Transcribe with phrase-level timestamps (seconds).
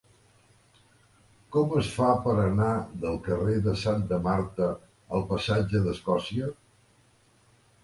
[1.55, 2.71] Com es fa per anar
[3.05, 4.73] del carrer de Santa Marta
[5.19, 6.53] al passatge d'Escòcia?